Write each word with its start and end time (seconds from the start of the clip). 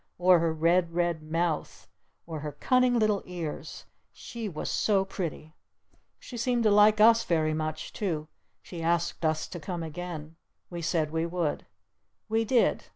Or 0.17 0.39
her 0.39 0.51
red, 0.51 0.93
red 0.95 1.21
mouth! 1.21 1.87
Or 2.25 2.39
her 2.39 2.53
cunning 2.53 2.97
little 2.97 3.21
ears! 3.27 3.85
She 4.11 4.49
was 4.49 4.67
so 4.71 5.05
pretty! 5.05 5.53
She 6.17 6.37
seemed 6.37 6.63
to 6.63 6.71
like 6.71 6.99
us 6.99 7.23
very 7.23 7.53
much 7.53 7.93
too. 7.93 8.27
She 8.63 8.81
asked 8.81 9.23
us 9.23 9.47
to 9.49 9.59
come 9.59 9.83
again. 9.83 10.37
We 10.71 10.81
said 10.81 11.11
we 11.11 11.27
would. 11.27 11.67
We 12.27 12.45
did. 12.45 12.85